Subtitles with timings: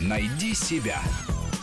[0.00, 1.00] Найди себя.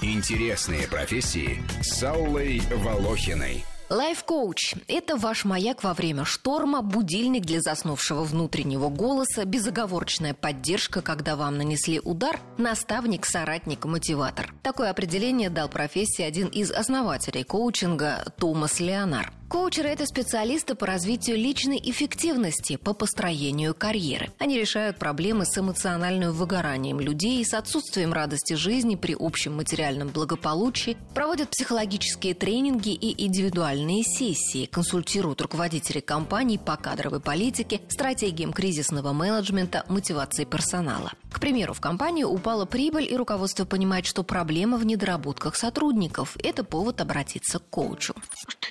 [0.02, 3.66] Интересные профессии с Аллой Волохиной.
[3.90, 11.38] Лайф-коуч– это ваш маяк во время шторма, будильник для заснувшего внутреннего голоса, безоговорочная поддержка, когда
[11.38, 14.54] вам нанесли удар, наставник, соратник, мотиватор.
[14.62, 19.32] Такое определение дал профессии один из основателей коучинга Томас Леонард.
[19.50, 24.30] Коучеры– это специалисты по развитию личной эффективности, по построению карьеры.
[24.40, 30.98] Они решают проблемы с эмоциональным выгоранием людей, с отсутствием радости жизни при общем материальном благополучии,
[31.16, 39.86] проводят психологические тренинги и индивидуальные сессии, консультируют руководителей компаний по кадровой политике, стратегиям кризисного менеджмента,
[39.88, 41.14] мотивации персонала.
[41.32, 46.36] К примеру, в компании упала прибыль, и руководство понимает, что проблема в недоработках сотрудников.
[46.44, 48.14] Это повод обратиться к коучу.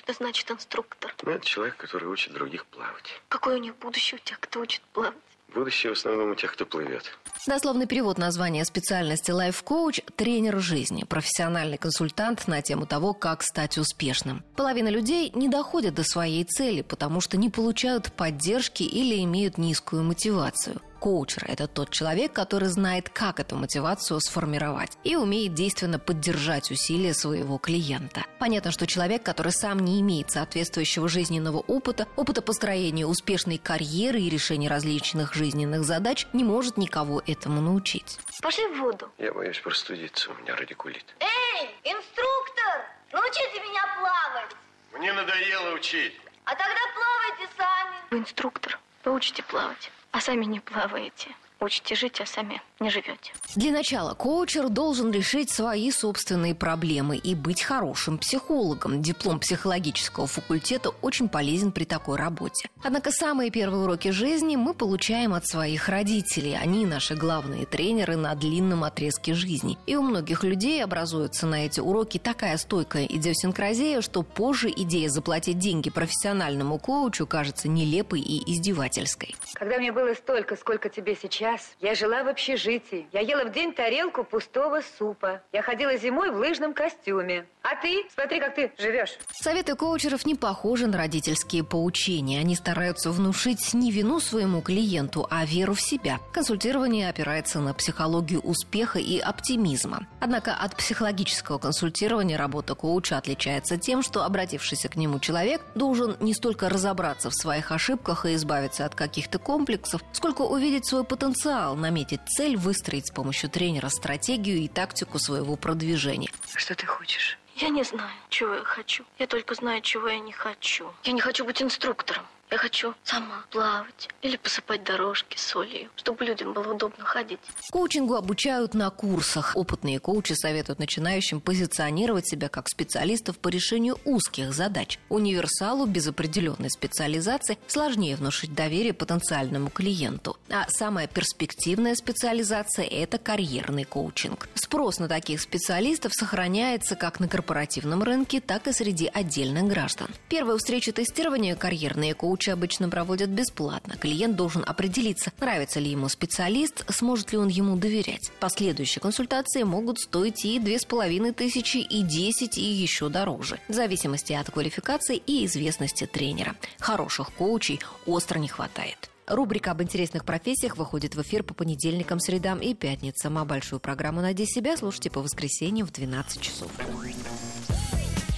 [0.07, 1.13] Что это значит инструктор?
[1.23, 3.21] Ну, это человек, который учит других плавать.
[3.27, 5.13] Какое у них будущее у тех, кто учит плавать?
[5.53, 7.11] Будущее в основном у тех, кто плывет.
[7.45, 14.45] Дословный перевод названия специальности лайф-коуч– тренер жизни, профессиональный консультант на тему того, как стать успешным.
[14.55, 20.03] Половина людей не доходят до своей цели, потому что не получают поддержки или имеют низкую
[20.03, 20.79] мотивацию.
[20.99, 27.13] Коучер– это тот человек, который знает, как эту мотивацию сформировать и умеет действенно поддержать усилия
[27.13, 28.25] своего клиента.
[28.39, 34.29] Понятно, что человек, который сам не имеет соответствующего жизненного опыта, опыта построения успешной карьеры и
[34.29, 38.19] решения различных жизненных задач, не может никого этому научить.
[38.41, 39.09] Пошли в воду.
[39.17, 41.05] Я боюсь простудиться, у меня радикулит.
[41.19, 44.55] Эй, инструктор, научите меня плавать.
[44.93, 46.13] Мне надоело учить.
[46.45, 47.95] А тогда плавайте сами.
[48.09, 51.35] Вы инструктор, вы учите плавать, а сами не плаваете.
[51.59, 53.33] Учите жить, а сами не живете.
[53.55, 59.01] Для начала коучер должен решить свои собственные проблемы и быть хорошим психологом.
[59.01, 62.69] Диплом психологического факультета очень полезен при такой работе.
[62.83, 66.55] Однако самые первые уроки жизни мы получаем от своих родителей.
[66.55, 69.77] Они наши главные тренеры на длинном отрезке жизни.
[69.87, 75.57] И у многих людей образуется на эти уроки такая стойкая идиосинкразия, что позже идея заплатить
[75.57, 79.35] деньги профессиональному коучу кажется нелепой и издевательской.
[79.53, 81.46] Когда мне было столько, сколько тебе сейчас,
[81.79, 83.07] я жила в общежитии.
[83.13, 85.41] Я ела в день тарелку пустого супа.
[85.53, 87.45] Я ходила зимой в лыжном костюме.
[87.61, 88.05] А ты?
[88.13, 89.17] Смотри, как ты живешь.
[89.31, 92.39] Советы коучеров не похожи на родительские поучения.
[92.39, 96.19] Они стараются внушить не вину своему клиенту, а веру в себя.
[96.33, 100.07] Консультирование опирается на психологию успеха и оптимизма.
[100.19, 106.33] Однако от психологического консультирования работа коуча отличается тем, что обратившийся к нему человек должен не
[106.33, 112.21] столько разобраться в своих ошибках и избавиться от каких-то комплексов, сколько увидеть свой потенциал, наметить
[112.27, 116.29] цель, выстроить с помощью тренера стратегию и тактику своего продвижения.
[116.55, 117.37] Что ты хочешь?
[117.55, 119.03] Я не знаю, чего я хочу.
[119.17, 120.91] Я только знаю, чего я не хочу.
[121.03, 122.23] Я не хочу быть инструктором.
[122.49, 127.39] Я хочу сама плавать или посыпать дорожки солью, чтобы людям было удобно ходить.
[127.71, 129.51] Коучингу обучают на курсах.
[129.55, 134.97] Опытные коучи советуют начинающим позиционировать себя как специалистов по решению узких задач.
[135.09, 140.37] Универсалу без определенной специализации сложнее внушить доверие потенциальному клиенту.
[140.49, 144.47] А самая перспективная специализация– это карьерный коучинг.
[144.55, 150.07] Спрос на таких специалистов сохраняется как на корпоративном рынке, так и среди отдельных граждан.
[150.29, 153.95] Первые встречи тестирования карьерные коучи обычно проводят бесплатно.
[153.97, 158.31] Клиент должен определиться, нравится ли ему специалист, сможет ли он ему доверять.
[158.39, 163.59] Последующие консультации могут стоить и две с половиной тысячи, и 10, и еще дороже.
[163.67, 166.55] В зависимости от квалификации и известности тренера.
[166.79, 169.09] Хороших коучей остро не хватает.
[169.27, 173.37] Рубрика об интересных профессиях выходит в эфир по понедельникам, средам и пятницам.
[173.37, 176.71] А большую программу «Найди себя» слушайте по воскресеньям в 12 часов.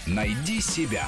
[0.08, 1.08] Найди себя.